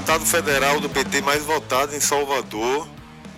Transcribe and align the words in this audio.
deputado 0.00 0.24
federal 0.24 0.80
do 0.80 0.88
PT 0.88 1.20
mais 1.20 1.44
votado 1.44 1.94
em 1.94 2.00
Salvador, 2.00 2.88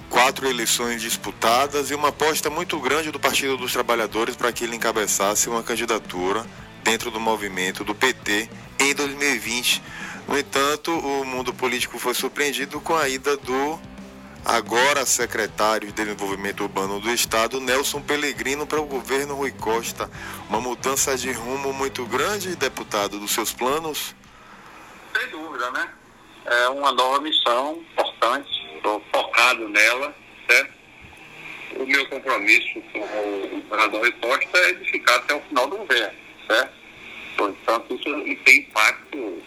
quatro 0.08 0.48
eleições 0.48 1.02
disputadas 1.02 1.90
e 1.90 1.94
uma 1.94 2.10
aposta 2.10 2.48
muito 2.48 2.78
grande 2.78 3.10
do 3.10 3.18
Partido 3.18 3.56
dos 3.56 3.72
Trabalhadores 3.72 4.36
para 4.36 4.52
que 4.52 4.62
ele 4.62 4.76
encabeçasse 4.76 5.48
uma 5.48 5.64
candidatura 5.64 6.46
dentro 6.84 7.10
do 7.10 7.18
movimento 7.18 7.82
do 7.82 7.96
PT 7.96 8.48
em 8.78 8.94
2020. 8.94 9.82
No 10.28 10.38
entanto, 10.38 10.92
o 10.92 11.24
mundo 11.24 11.52
político 11.52 11.98
foi 11.98 12.14
surpreendido 12.14 12.80
com 12.80 12.94
a 12.94 13.08
ida 13.08 13.36
do 13.36 13.80
agora 14.44 15.04
secretário 15.04 15.88
de 15.88 15.94
Desenvolvimento 15.94 16.62
Urbano 16.62 17.00
do 17.00 17.10
Estado, 17.10 17.60
Nelson 17.60 18.00
Pellegrino, 18.00 18.68
para 18.68 18.80
o 18.80 18.86
governo 18.86 19.34
Rui 19.34 19.50
Costa. 19.50 20.08
Uma 20.48 20.60
mudança 20.60 21.16
de 21.18 21.32
rumo 21.32 21.72
muito 21.72 22.06
grande, 22.06 22.54
deputado, 22.54 23.18
dos 23.18 23.32
seus 23.32 23.52
planos? 23.52 24.14
Sem 25.12 25.28
dúvida, 25.28 25.68
né? 25.72 25.88
É 26.44 26.68
uma 26.68 26.92
nova 26.92 27.20
missão 27.20 27.84
importante, 27.92 28.50
estou 28.76 29.02
focado 29.12 29.68
nela, 29.68 30.14
certo? 30.48 30.72
O 31.76 31.86
meu 31.86 32.06
compromisso 32.08 32.82
com 32.92 32.98
o 33.00 33.62
governador 33.68 34.12
Costa 34.20 34.58
é 34.58 34.72
de 34.72 34.90
ficar 34.90 35.16
até 35.16 35.34
o 35.34 35.40
final 35.42 35.68
do 35.68 35.76
governo, 35.78 36.18
certo? 36.46 36.72
Portanto, 37.36 37.94
isso 37.94 38.44
tem 38.44 38.58
impacto 38.58 39.42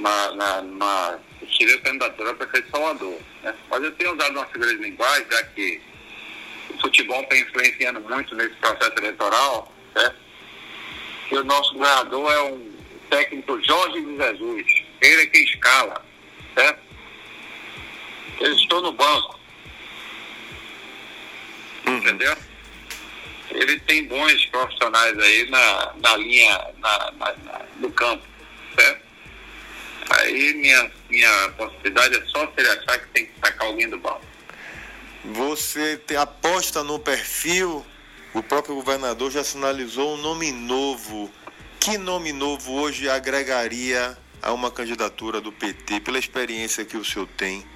na, 0.00 0.32
na, 0.32 0.62
na 0.62 1.18
possível 1.40 1.80
candidatura 1.82 2.30
a 2.30 2.34
prefeito 2.34 2.64
de 2.64 2.70
Salvador. 2.70 3.20
Né? 3.42 3.54
Mas 3.70 3.82
eu 3.82 3.92
tenho 3.92 4.14
usado 4.14 4.32
uma 4.32 4.46
figura 4.46 4.74
de 4.74 4.82
linguagem, 4.82 5.26
já 5.30 5.42
que 5.44 5.80
o 6.70 6.80
futebol 6.80 7.22
está 7.22 7.36
influenciando 7.36 8.00
muito 8.00 8.34
nesse 8.34 8.54
processo 8.56 8.92
eleitoral, 8.98 9.72
certo? 9.92 10.16
E 11.30 11.36
o 11.36 11.44
nosso 11.44 11.72
governador 11.74 12.32
é 12.32 12.42
um 12.42 12.72
técnico 13.10 13.62
Jorge 13.62 14.00
de 14.00 14.16
Jesus. 14.16 14.85
Tem 23.86 24.04
bons 24.06 24.44
profissionais 24.46 25.18
aí 25.18 25.50
na, 25.50 25.94
na 26.02 26.16
linha, 26.16 26.66
na, 26.78 27.12
na, 27.12 27.34
na, 27.44 27.60
no 27.76 27.90
campo, 27.92 28.22
certo? 28.78 29.06
Aí 30.10 30.54
minha, 30.54 30.90
minha 31.08 31.50
possibilidade 31.56 32.16
é 32.16 32.24
só 32.26 32.46
se 32.46 32.52
ele 32.56 32.68
achar 32.68 32.98
que 32.98 33.06
tem 33.08 33.26
que 33.26 33.32
sacar 33.40 33.66
alguém 33.66 33.88
do 33.88 33.98
banco. 33.98 34.22
Você 35.24 35.96
te, 35.96 36.16
aposta 36.16 36.84
no 36.84 36.98
perfil? 36.98 37.84
O 38.32 38.42
próprio 38.42 38.74
governador 38.74 39.30
já 39.30 39.42
sinalizou 39.42 40.14
um 40.14 40.16
nome 40.18 40.52
novo. 40.52 41.30
Que 41.80 41.98
nome 41.98 42.32
novo 42.32 42.72
hoje 42.72 43.08
agregaria 43.08 44.16
a 44.42 44.52
uma 44.52 44.70
candidatura 44.70 45.40
do 45.40 45.50
PT, 45.50 46.00
pela 46.00 46.18
experiência 46.18 46.84
que 46.84 46.96
o 46.96 47.04
senhor 47.04 47.26
tem? 47.36 47.66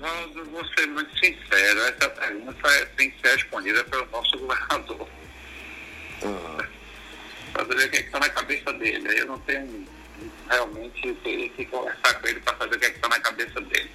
Oswaldo, 0.00 0.44
vou 0.50 0.64
ser 0.76 0.86
muito 0.88 1.12
sincero, 1.18 1.80
essa 1.80 2.08
pergunta 2.10 2.68
é, 2.68 2.84
tem 2.96 3.10
que 3.10 3.20
ser 3.20 3.34
respondida 3.34 3.82
pelo 3.84 4.06
nosso 4.06 4.38
governador. 4.38 5.08
Uhum. 6.22 6.66
Para 7.52 7.64
ver 7.64 7.86
o 7.86 7.90
que 7.90 7.96
é 7.96 8.00
está 8.00 8.20
na 8.20 8.28
cabeça 8.28 8.72
dele. 8.74 9.20
Eu 9.20 9.26
não 9.26 9.38
tenho 9.40 9.86
realmente 10.48 11.12
teria 11.22 11.48
que 11.50 11.64
conversar 11.66 12.14
com 12.14 12.26
ele 12.26 12.40
para 12.40 12.56
saber 12.56 12.76
o 12.76 12.78
que 12.78 12.86
é 12.86 12.90
está 12.90 13.08
na 13.08 13.20
cabeça 13.20 13.60
dele. 13.60 13.90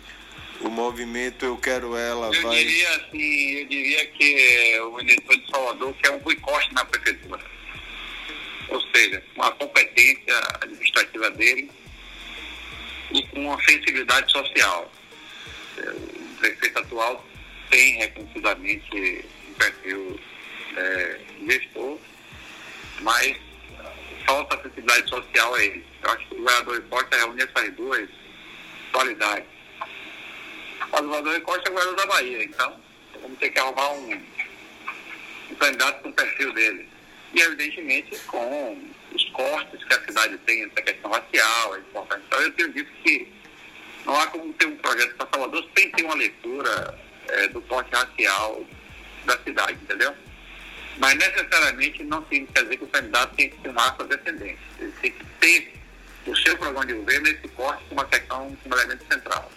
O 0.62 0.70
movimento 0.70 1.46
Eu 1.46 1.58
Quero 1.58 1.98
Ela 1.98 2.34
eu 2.36 2.42
vai... 2.44 2.58
Diria 2.58 2.96
assim, 2.98 3.60
eu 3.60 3.68
diria 3.68 4.08
que 4.08 4.80
o 4.80 5.00
eleitor 5.00 5.38
de 5.38 5.50
Salvador 5.50 5.94
quer 5.96 6.12
um 6.12 6.18
Rui 6.20 6.36
Costa 6.38 6.72
na 6.74 6.86
prefeitura. 6.86 7.44
Ou 8.70 8.82
seja, 8.94 9.24
com 9.36 9.44
a 9.44 9.52
competência 9.54 10.38
administrativa 10.62 11.32
dele 11.32 11.72
e 13.12 13.24
com 13.28 13.46
uma 13.46 13.62
sensibilidade 13.64 14.32
social. 14.32 14.92
O 15.78 16.36
prefeito 16.40 16.80
atual 16.80 17.26
tem 17.70 17.98
reconhecidamente 17.98 19.26
um 19.50 19.54
perfil 19.54 20.20
é, 20.76 21.20
gestor, 21.48 21.98
mas 23.02 23.38
falta 24.26 24.58
sensibilidade 24.58 25.10
social 25.10 25.56
a 25.56 25.64
ele. 25.64 25.86
Eu 26.04 26.10
acho 26.12 26.28
que 26.28 26.36
o 26.36 26.38
governador 26.38 26.82
Costa 26.90 27.18
reúne 27.18 27.42
essas 27.42 27.74
duas 27.74 28.10
qualidades. 28.92 29.48
O 30.92 31.02
governador 31.02 31.42
Costa 31.42 31.70
é 31.70 31.72
o 31.72 31.74
governador 31.74 31.96
da 31.96 32.14
Bahia, 32.14 32.44
então 32.44 32.82
vamos 33.22 33.40
ter 33.40 33.50
que 33.50 33.60
arrumar 33.60 33.92
um, 33.92 34.22
um 35.52 35.56
candidato 35.56 36.02
com 36.02 36.10
o 36.10 36.14
perfil 36.14 36.54
dele. 36.54 36.90
E, 37.34 37.40
evidentemente, 37.40 38.18
com 38.28 38.92
os 39.14 39.26
cortes 39.30 39.84
que 39.84 39.94
a 39.94 40.02
cidade 40.06 40.38
tem 40.40 40.64
essa 40.66 40.82
questão 40.82 41.12
racial, 41.12 41.76
é 41.76 41.80
importante. 41.80 42.24
Então, 42.28 42.42
eu 42.42 42.52
tenho 42.54 42.74
dito 42.74 42.92
que 43.04 43.32
não 44.06 44.20
há 44.20 44.28
como 44.28 44.54
ter 44.54 44.66
um 44.66 44.78
projeto 44.78 45.16
para 45.16 45.28
Salvador 45.32 45.66
sem 45.78 45.92
ter 45.92 46.04
uma 46.04 46.16
leitura 46.16 47.00
é, 47.28 47.48
do 47.50 47.62
corte 47.62 47.92
racial 47.94 48.64
da 49.26 49.38
cidade, 49.40 49.74
entendeu? 49.74 50.16
Mas 50.98 51.16
necessariamente 51.16 52.04
não 52.04 52.22
tem 52.24 52.46
que 52.46 52.54
dizer 52.62 52.78
que 52.78 52.84
o 52.84 52.88
candidato 52.88 53.36
tem 53.36 53.50
que 53.50 53.58
ter 53.58 53.70
uma 53.70 53.90
afrodescendência. 53.90 54.60
Ele 54.80 54.92
tem 55.02 55.12
que 55.12 55.26
ter 55.40 55.74
o 56.28 56.36
seu 56.36 56.58
programa 56.58 56.86
de 56.86 56.94
governo 56.94 57.28
esse 57.28 57.48
corte 57.50 57.84
como 57.90 58.02
uma 58.02 58.08
questão, 58.08 58.58
como 58.62 58.76
elemento 58.76 59.06
central. 59.12 59.52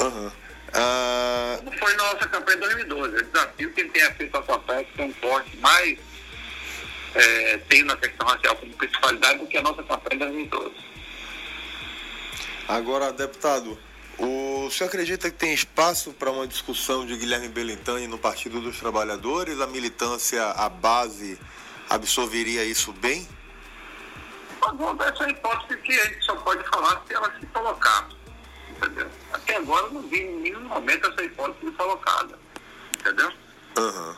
Uhum. 0.00 0.28
Uh... 0.28 1.58
Como 1.58 1.78
foi 1.78 1.96
na 1.96 2.12
nossa 2.12 2.28
campanha 2.28 2.56
de 2.56 2.62
2012. 2.62 3.16
Eu 3.16 3.22
desafio 3.24 3.72
quem 3.72 3.88
tenha 3.88 4.14
feito 4.14 4.36
a 4.36 4.42
campanha 4.42 4.84
que 4.84 4.92
tem 4.94 5.06
um 5.06 5.12
corte 5.14 5.56
mais 5.58 5.98
é, 7.14 7.58
tem 7.68 7.82
na 7.82 7.96
questão 7.96 8.26
racial 8.26 8.56
como 8.56 8.72
principalidade 8.74 9.38
do 9.38 9.46
que 9.46 9.56
a 9.56 9.62
nossa 9.62 9.82
campanha 9.82 10.10
de 10.10 10.18
2012. 10.18 10.74
Agora, 12.68 13.12
deputado, 13.12 13.78
o 14.18 14.68
senhor 14.70 14.88
acredita 14.88 15.30
que 15.30 15.36
tem 15.36 15.54
espaço 15.54 16.12
para 16.12 16.32
uma 16.32 16.48
discussão 16.48 17.06
de 17.06 17.16
Guilherme 17.16 17.48
Belintani 17.48 18.08
no 18.08 18.18
Partido 18.18 18.60
dos 18.60 18.80
Trabalhadores? 18.80 19.60
A 19.60 19.68
militância, 19.68 20.44
a 20.50 20.68
base, 20.68 21.38
absorveria 21.88 22.64
isso 22.64 22.92
bem? 22.92 23.28
Essa 24.98 25.30
hipótese 25.30 25.80
que 25.80 25.92
a 25.92 26.04
gente 26.06 26.24
só 26.24 26.34
pode 26.36 26.68
falar 26.68 27.00
se 27.06 27.14
ela 27.14 27.32
se 27.38 27.46
colocar. 27.46 28.08
Entendeu? 28.68 29.08
Até 29.32 29.56
agora 29.56 29.88
não 29.90 30.02
vi 30.02 30.22
em 30.22 30.40
nenhum 30.40 30.62
momento 30.62 31.06
essa 31.06 31.22
hipótese 31.22 31.70
colocada. 31.70 32.36
Entendeu? 32.98 33.30
Uhum. 33.78 34.16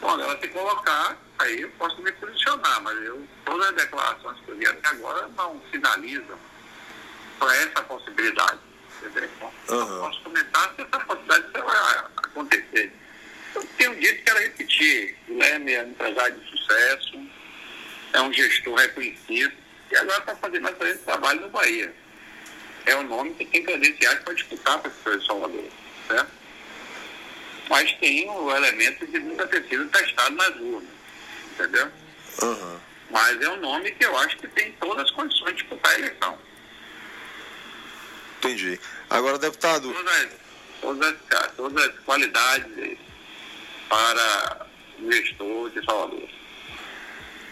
Bom, 0.00 0.20
ela 0.20 0.40
se 0.40 0.48
colocar, 0.48 1.18
aí 1.38 1.60
eu 1.60 1.70
posso 1.72 2.00
me 2.00 2.10
posicionar, 2.12 2.82
mas 2.82 2.96
eu, 3.04 3.28
todas 3.44 3.68
as 3.68 3.74
declarações 3.74 4.40
que 4.40 4.52
eu 4.52 4.56
vi 4.56 4.66
até 4.66 4.88
agora 4.88 5.28
não 5.36 5.60
sinalizam 5.70 6.38
para 7.38 7.56
essa 7.56 7.82
possibilidade. 7.82 8.58
Entendeu? 9.02 9.30
Então, 9.36 9.78
uhum. 9.78 10.00
posso 10.00 10.22
comentar 10.22 10.74
se 10.74 10.82
essa 10.82 11.00
possibilidade 11.00 11.52
vai 11.52 11.98
acontecer. 12.16 12.92
Eu 13.54 13.64
tenho 13.76 13.94
dito 13.96 14.16
que 14.16 14.22
quero 14.22 14.38
repetir. 14.40 15.16
Guilherme 15.26 15.72
é 15.72 15.82
um 15.84 15.90
empresário 15.90 16.38
de 16.38 16.50
sucesso, 16.50 17.20
é 18.12 18.20
um 18.20 18.32
gestor 18.32 18.74
reconhecido 18.76 19.52
e 19.90 19.96
agora 19.96 20.18
está 20.18 20.36
fazendo 20.36 20.68
excelente 20.68 20.98
trabalho 20.98 21.40
no 21.40 21.48
Bahia. 21.50 21.94
É 22.86 22.96
um 22.96 23.02
nome 23.04 23.34
que 23.34 23.44
tem 23.44 23.62
credenciais 23.64 24.20
para 24.20 24.34
disputar 24.34 24.78
para 24.78 25.16
de 25.16 25.26
Salvador, 25.26 25.64
certo? 26.06 26.30
Mas 27.68 27.92
tem 27.98 28.28
o 28.30 28.50
elemento 28.50 29.06
de 29.06 29.18
nunca 29.18 29.46
ter 29.46 29.62
sido 29.68 29.86
testado 29.88 30.34
nas 30.36 30.56
urnas, 30.56 30.90
entendeu? 31.52 31.92
Uhum. 32.42 32.80
Mas 33.10 33.40
é 33.40 33.48
um 33.50 33.60
nome 33.60 33.90
que 33.92 34.04
eu 34.04 34.16
acho 34.18 34.36
que 34.38 34.48
tem 34.48 34.72
todas 34.72 35.04
as 35.04 35.10
condições 35.10 35.50
de 35.50 35.62
disputar 35.62 35.92
a 35.92 35.98
eleição. 35.98 36.38
Entendi. 38.38 38.80
Agora, 39.10 39.38
deputado. 39.38 39.92
Todas 39.92 40.14
as, 40.22 40.28
todas 40.80 41.14
as, 41.30 41.52
todas 41.56 41.84
as 41.84 41.98
qualidades 42.00 42.98
para 43.88 44.66
o 45.00 45.12
gestor 45.12 45.70
de 45.70 45.84
Salvador. 45.84 46.28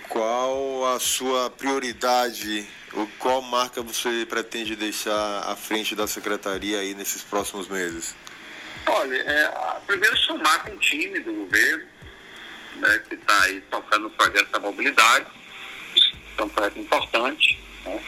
Qual 0.08 0.94
a 0.94 1.00
sua 1.00 1.50
prioridade? 1.50 2.66
Qual 3.18 3.42
marca 3.42 3.82
você 3.82 4.24
pretende 4.26 4.76
deixar 4.76 5.40
à 5.40 5.56
frente 5.56 5.94
da 5.94 6.06
secretaria 6.06 6.78
aí 6.78 6.94
nesses 6.94 7.22
próximos 7.22 7.68
meses? 7.68 8.14
Olha, 8.86 9.16
é, 9.16 9.52
primeiro 9.86 10.16
somar 10.18 10.64
com 10.64 10.70
o 10.70 10.78
time 10.78 11.18
do 11.20 11.32
governo, 11.32 11.84
né, 12.76 13.02
que 13.08 13.16
está 13.16 13.42
aí 13.42 13.60
tocando 13.62 14.06
o 14.06 14.10
projeto 14.10 14.48
da 14.50 14.60
mobilidade, 14.60 15.26
é 16.38 16.42
um 16.42 16.48
projeto 16.48 16.78
importante, 16.78 17.58
né, 17.84 18.00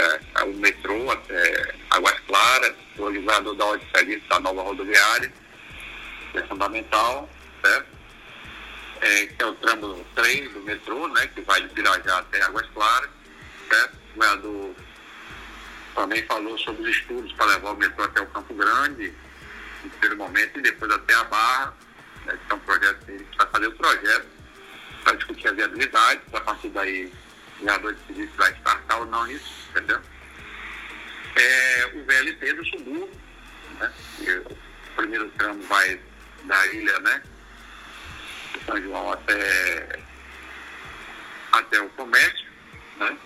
é, 0.00 0.44
o 0.44 0.54
metrô 0.54 1.10
até 1.10 1.74
Águas 1.90 2.18
Claras, 2.26 2.74
o 2.98 3.02
organizador 3.02 3.54
da 3.54 3.64
ordem 3.66 3.86
de 3.86 3.98
serviço 3.98 4.28
da 4.28 4.40
nova 4.40 4.62
rodoviária, 4.62 5.32
que 6.32 6.38
é 6.38 6.42
fundamental, 6.46 7.28
certo? 7.62 7.86
É, 9.02 9.26
que 9.26 9.42
é 9.42 9.46
o 9.46 9.54
tramo 9.54 10.06
3 10.14 10.52
do 10.52 10.60
metrô, 10.60 11.08
né, 11.08 11.26
que 11.34 11.40
vai 11.42 11.62
de 11.62 11.68
Pirajá 11.70 12.18
até 12.18 12.42
Águas 12.42 12.66
Claras, 12.74 13.10
certo? 13.68 13.94
O 13.94 14.14
governador 14.14 14.74
também 15.94 16.22
falou 16.26 16.58
sobre 16.58 16.82
os 16.82 16.96
estudos 16.96 17.32
para 17.32 17.46
levar 17.46 17.70
o 17.72 17.76
metrô 17.76 18.04
até 18.04 18.20
o 18.20 18.26
Campo 18.26 18.54
Grande, 18.54 19.12
no 19.82 19.90
primeiro 19.90 20.16
momento, 20.16 20.58
e 20.58 20.62
depois 20.62 20.90
até 20.92 21.14
a 21.14 21.24
Barra, 21.24 21.74
né, 22.26 22.38
que 22.46 22.52
é 22.52 22.54
um 22.54 22.60
projeto 22.60 23.06
que 23.06 23.36
vai 23.36 23.46
fazer 23.46 23.66
o 23.66 23.72
projeto 23.72 24.26
para 25.04 25.14
discutir 25.14 25.48
a 25.48 25.52
viabilidade, 25.52 26.20
a 26.32 26.40
partir 26.40 26.68
daí 26.68 27.06
o 27.06 27.58
governador 27.60 27.94
decidir 27.94 28.30
se 28.30 28.36
vai 28.36 28.52
startar 28.90 29.00
ou 29.00 29.06
não 29.06 29.30
isso, 29.30 29.68
entendeu? 29.70 30.00
é 31.36 31.86
o 31.94 32.04
VLT 32.04 32.52
do 32.54 32.64
subúrbio, 32.66 33.20
né? 33.78 33.92
o 34.90 34.96
primeiro 34.96 35.30
tramo 35.38 35.62
vai 35.62 36.00
da 36.44 36.66
ilha, 36.66 36.98
né? 37.00 37.22
São 38.66 38.82
João 38.82 39.12
até, 39.12 40.00
até 41.52 41.80
o 41.80 41.88
comércio, 41.90 42.46
né? 42.96 43.16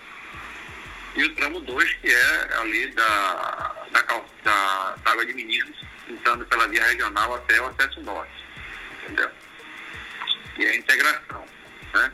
E 1.15 1.23
o 1.23 1.35
tramo 1.35 1.59
2, 1.61 1.93
que 1.95 2.07
é 2.13 2.57
ali 2.59 2.91
da, 2.91 3.75
da, 3.91 4.01
da, 4.43 4.95
da 4.97 5.11
Água 5.11 5.25
de 5.25 5.33
Meninos, 5.33 5.77
entrando 6.07 6.45
pela 6.45 6.67
via 6.67 6.85
regional 6.85 7.35
até 7.35 7.59
o 7.59 7.67
acesso 7.67 8.01
norte. 8.01 8.45
Entendeu? 9.03 9.31
E 10.57 10.65
a 10.65 10.75
integração. 10.75 11.45
Né? 11.93 12.11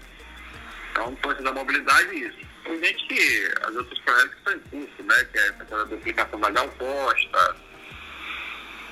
Então, 0.92 1.18
força 1.22 1.42
da 1.42 1.52
mobilidade, 1.52 2.16
isso. 2.16 2.51
Evidente 2.66 3.08
que 3.08 3.54
as 3.64 3.76
outras 3.76 4.00
projetos 4.00 4.38
estão 4.38 4.54
em 4.54 4.60
curso, 4.60 5.04
né? 5.04 5.24
Que 5.32 5.38
é 5.40 5.56
essa 5.60 5.86
duplicação 5.86 6.40
da 6.40 6.50
Galposta, 6.52 7.56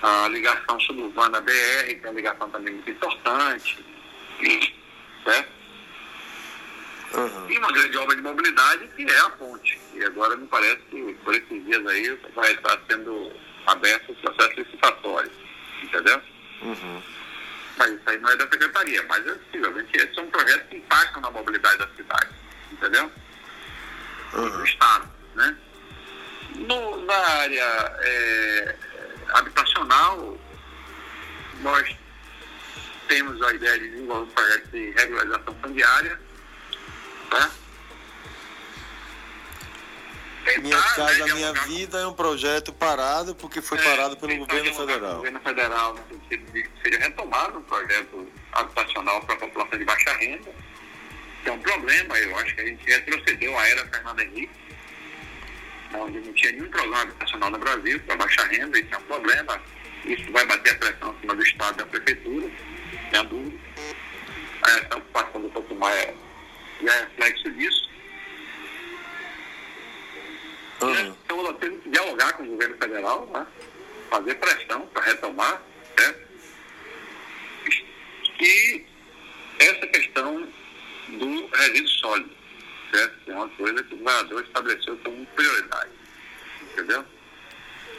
a 0.02 0.28
ligação 0.30 0.80
suburbana 0.80 1.42
BR, 1.42 1.52
que 1.86 2.02
é 2.04 2.10
uma 2.10 2.16
ligação 2.16 2.50
também 2.50 2.74
muito 2.74 2.90
importante, 2.90 3.86
certo? 5.24 5.60
Uhum. 7.14 7.50
E 7.50 7.58
uma 7.58 7.72
grande 7.72 7.98
obra 7.98 8.16
de 8.16 8.22
mobilidade 8.22 8.88
que 8.96 9.04
é 9.04 9.20
a 9.20 9.30
ponte. 9.32 9.80
E 9.96 10.04
agora 10.04 10.36
me 10.36 10.48
parece 10.48 10.82
que 10.90 11.14
por 11.24 11.34
esses 11.34 11.66
dias 11.66 11.86
aí 11.88 12.20
vai 12.36 12.54
estar 12.54 12.80
sendo 12.90 13.32
aberto 13.66 14.12
o 14.12 14.16
processo 14.16 14.60
licitatório. 14.60 15.32
Entendeu? 15.84 16.22
Uhum. 16.62 17.02
Mas 17.78 17.92
isso 17.92 18.10
aí 18.10 18.20
não 18.20 18.30
é 18.30 18.36
da 18.36 18.48
secretaria, 18.48 19.04
mas 19.08 19.26
é 19.26 19.34
possivelmente 19.34 19.98
esses 19.98 20.16
são 20.16 20.28
projetos 20.30 20.70
que 20.70 20.78
impactam 20.78 21.22
na 21.22 21.32
mobilidade 21.32 21.78
da 21.78 21.88
cidade. 21.96 22.30
Entendeu? 22.72 23.12
Uhum. 24.34 24.50
Do 24.50 24.64
Estado. 24.64 25.10
Né? 25.36 25.58
No, 26.56 27.06
na 27.06 27.16
área 27.16 27.98
é, 28.02 28.76
habitacional, 29.30 30.38
nós 31.62 31.96
temos 33.08 33.42
a 33.42 33.54
ideia 33.54 33.80
de 33.80 33.90
desenvolver 33.90 34.24
um 34.24 34.34
projeto 34.34 34.68
de 34.70 34.92
regularização 34.92 35.56
fundiária? 35.62 36.20
Tentar, 40.46 40.62
minha 40.62 40.82
Casa 40.82 41.26
né, 41.26 41.34
Minha 41.34 41.54
Vida 41.54 42.00
é 42.00 42.08
um 42.08 42.14
projeto 42.14 42.74
parado 42.74 43.36
porque 43.36 43.62
foi 43.62 43.78
é, 43.78 43.84
parado 43.84 44.18
pelo 44.18 44.38
governo 44.38 44.74
federal. 44.74 45.14
O 45.14 45.18
governo 45.18 45.40
federal, 45.42 45.94
no 45.94 46.08
sentido 46.08 46.52
de 46.52 46.64
que 46.64 46.82
seja 46.82 47.00
retomado 47.00 47.60
um 47.60 47.64
projeto 47.64 48.28
habitacional 48.54 49.22
para 49.22 49.36
a 49.36 49.38
população 49.38 49.78
de 49.78 49.86
baixa 49.86 50.14
renda, 50.14 50.50
é 51.46 51.52
um 51.52 51.60
problema, 51.60 52.18
eu 52.18 52.38
acho 52.38 52.56
que 52.56 52.62
a 52.62 52.66
gente 52.66 52.86
retrocedeu 52.86 53.58
a 53.58 53.68
era 53.68 53.88
Fernando 53.88 54.20
Henrique, 54.20 54.52
onde 55.94 56.20
não 56.20 56.34
tinha 56.34 56.52
nenhum 56.52 56.70
programa 56.70 57.02
habitacional 57.02 57.52
no 57.52 57.58
Brasil 57.58 58.00
para 58.02 58.16
baixa 58.18 58.44
renda, 58.46 58.80
isso 58.80 58.94
é 58.94 58.98
um 58.98 59.04
problema, 59.04 59.62
isso 60.06 60.32
vai 60.32 60.46
bater 60.46 60.74
a 60.74 60.78
pressão 60.78 61.14
em 61.14 61.20
cima 61.22 61.36
do 61.36 61.44
Estado 61.44 61.74
e 61.74 61.78
da 61.78 61.86
Prefeitura, 61.86 62.50
sem 63.12 63.26
dúvida. 63.26 63.60
Essa 64.66 64.98
ocupação 64.98 65.42
do 65.42 65.50
Porto 65.50 65.76
Maia 65.76 66.14
já 66.84 66.94
é 66.94 67.00
reflexo 67.02 67.52
disso. 67.52 67.90
Uhum. 70.82 71.16
Então, 71.26 71.44
nós 71.44 71.58
temos 71.58 71.84
que 71.84 71.90
dialogar 71.90 72.34
com 72.34 72.44
o 72.44 72.48
governo 72.48 72.78
federal, 72.78 73.26
né? 73.34 73.48
fazer 74.10 74.36
pressão 74.36 74.88
para 74.88 75.04
retomar, 75.04 75.62
certo? 75.98 76.30
E 78.40 78.86
essa 79.60 79.88
questão 79.88 80.48
do 81.10 81.49
resíduo 81.60 81.90
sólido, 81.90 82.30
certo? 82.94 83.32
É 83.32 83.34
uma 83.34 83.50
coisa 83.50 83.84
que 83.84 83.94
o 83.94 83.98
governador 83.98 84.44
estabeleceu 84.44 84.98
como 84.98 85.26
prioridade, 85.28 85.92
entendeu? 86.62 87.06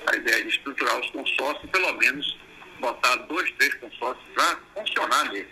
A 0.07 0.17
ideia 0.17 0.43
de 0.43 0.49
estruturar 0.49 0.99
os 0.99 1.11
consórcios, 1.11 1.71
pelo 1.71 1.93
menos 1.95 2.39
botar 2.81 3.17
dois, 3.17 3.51
três 3.53 3.75
consórcios 3.75 4.27
para 4.35 4.59
funcionar 4.75 5.31
nele. 5.31 5.49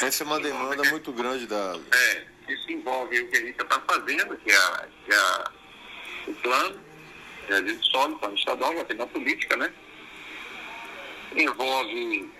Essa 0.00 0.22
é 0.22 0.26
uma 0.26 0.40
demanda 0.40 0.82
muito 0.90 1.12
grande 1.12 1.46
da. 1.46 1.78
É, 1.92 2.24
isso 2.48 2.70
envolve 2.70 3.20
o 3.20 3.28
que 3.28 3.36
a 3.36 3.40
gente 3.40 3.60
está 3.60 3.80
fazendo, 3.80 4.36
que 4.38 4.50
é, 4.50 4.88
que 5.04 5.12
é 5.12 5.44
o 6.28 6.34
plano, 6.34 6.80
é 7.48 7.54
a 7.54 7.62
gente 7.62 7.90
sobe, 7.90 8.14
o 8.14 8.18
plano 8.18 8.34
estadual, 8.34 8.76
já 8.76 8.84
tem 8.84 8.96
uma 8.96 9.06
política, 9.06 9.56
né? 9.56 9.72
Envolve 11.36 12.30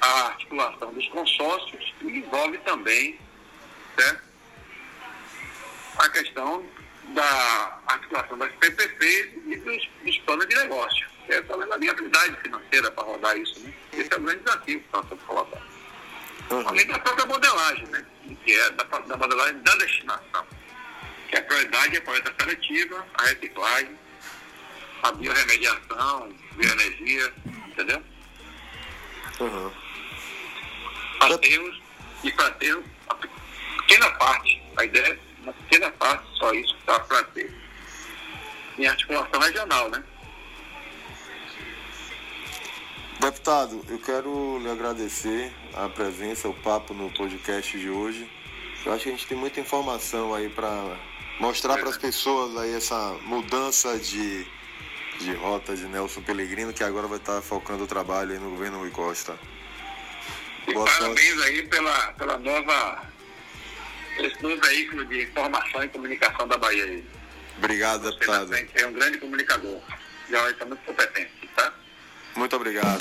a 0.00 0.26
articulação 0.28 0.92
dos 0.92 1.06
consórcios 1.08 1.94
e 2.02 2.18
envolve 2.18 2.58
também 2.58 3.18
certo? 3.96 4.22
a 5.98 6.08
questão 6.08 6.64
da 7.08 7.80
articulação 7.86 8.38
das 8.38 8.52
PPPs 8.52 9.32
e 9.46 9.56
dos, 9.56 9.88
dos 10.04 10.18
planos 10.18 10.46
de 10.48 10.54
negócio. 10.54 11.08
É 11.28 11.42
falando 11.42 11.72
a 11.72 11.76
viabilidade 11.76 12.36
financeira 12.42 12.90
para 12.90 13.04
rodar 13.04 13.36
isso, 13.36 13.60
né? 13.60 13.72
Esse 13.92 14.12
é 14.12 14.16
o 14.16 14.20
grande 14.20 14.42
desafio 14.42 14.80
que 14.80 14.86
nós 14.92 15.02
estamos 15.04 15.24
colocando. 15.24 15.62
Uhum. 16.50 16.68
Além 16.68 16.86
da 16.86 16.98
própria 16.98 17.26
modelagem, 17.26 17.86
né? 17.86 18.04
Que 18.44 18.52
é 18.52 18.70
da, 18.70 18.84
da 18.84 19.16
modelagem 19.16 19.62
da 19.62 19.74
destinação. 19.76 20.46
Que 21.28 21.36
a 21.36 21.42
prioridade 21.42 21.96
é 21.96 21.98
a 21.98 22.02
coleta 22.02 22.34
seletiva, 22.40 23.06
a 23.14 23.22
reciclagem, 23.22 23.98
a 25.02 25.12
biorremediação, 25.12 26.34
bioenergia, 26.56 27.32
entendeu? 27.68 28.02
Uhum. 29.38 29.72
Termos, 31.38 31.80
e 32.24 32.30
ter 32.30 32.74
uma 32.74 33.14
pequena 33.14 34.10
parte, 34.12 34.62
a 34.76 34.84
ideia 34.84 35.12
é 35.12 35.42
uma 35.42 35.52
pequena 35.52 35.90
parte, 35.92 36.24
só 36.38 36.52
isso 36.52 36.74
que 36.74 36.80
está 36.80 37.00
para 37.00 37.24
ter. 37.24 37.54
Em 38.78 38.86
articulação 38.86 39.40
regional, 39.40 39.90
né? 39.90 40.02
Deputado, 43.20 43.84
eu 43.88 43.98
quero 43.98 44.58
lhe 44.58 44.70
agradecer 44.70 45.52
a 45.74 45.88
presença, 45.88 46.48
o 46.48 46.54
papo 46.54 46.94
no 46.94 47.10
podcast 47.10 47.78
de 47.78 47.90
hoje. 47.90 48.30
Eu 48.84 48.94
acho 48.94 49.04
que 49.04 49.08
a 49.10 49.12
gente 49.12 49.26
tem 49.26 49.36
muita 49.36 49.60
informação 49.60 50.34
aí 50.34 50.48
para 50.48 50.96
mostrar 51.38 51.76
para 51.76 51.90
as 51.90 51.98
pessoas 51.98 52.56
aí 52.56 52.74
essa 52.74 53.18
mudança 53.24 53.98
de, 53.98 54.46
de 55.18 55.34
rota 55.34 55.76
de 55.76 55.86
Nelson 55.86 56.22
Pellegrino, 56.22 56.72
que 56.72 56.82
agora 56.82 57.06
vai 57.06 57.18
estar 57.18 57.42
focando 57.42 57.84
o 57.84 57.86
trabalho 57.86 58.32
aí 58.32 58.38
no 58.38 58.50
governo 58.50 58.78
Rui 58.78 58.90
Costa. 58.90 59.38
E 60.68 60.72
Boa 60.72 60.84
parabéns 60.86 61.34
sorte. 61.34 61.48
aí 61.48 61.62
pela, 61.68 62.12
pela 62.12 62.38
nova, 62.38 63.02
esse 64.18 64.42
novo 64.42 64.60
veículo 64.60 65.04
de 65.06 65.22
informação 65.22 65.82
e 65.82 65.88
comunicação 65.88 66.46
da 66.46 66.56
Bahia 66.58 66.84
aí. 66.84 67.04
Obrigado, 67.58 68.02
Você 68.02 68.10
deputado. 68.12 68.54
É 68.74 68.86
um 68.86 68.92
grande 68.92 69.18
comunicador. 69.18 69.78
Já 70.30 70.50
está 70.50 70.64
muito 70.64 70.80
competente, 70.84 71.30
tá? 71.56 71.72
Muito 72.36 72.54
obrigado. 72.56 73.00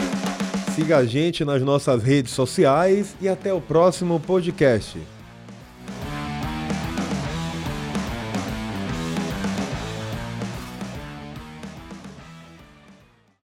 Siga 0.75 0.97
a 0.97 1.05
gente 1.05 1.45
nas 1.45 1.61
nossas 1.61 2.03
redes 2.03 2.31
sociais 2.33 3.15
e 3.21 3.27
até 3.29 3.53
o 3.53 3.61
próximo 3.61 4.19
podcast. 4.19 4.97